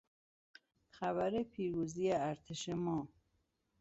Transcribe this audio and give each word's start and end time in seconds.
خبر 0.89 1.43
پیروزی 1.43 2.11
ارتش 2.11 2.69
ما 2.69 3.07